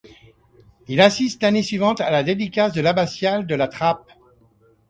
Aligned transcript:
Il 0.87 0.99
assiste 0.99 1.43
l'année 1.43 1.61
suivante 1.61 2.01
à 2.01 2.09
la 2.09 2.23
dédicace 2.23 2.73
de 2.73 2.81
l'abbatiale 2.81 3.45
de 3.45 3.53
La 3.53 3.67
Trappe. 3.67 4.09